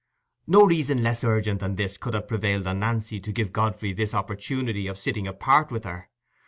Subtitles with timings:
[0.47, 4.15] No reason less urgent than this could have prevailed on Nancy to give Godfrey this
[4.15, 6.09] opportunity of sitting apart with her.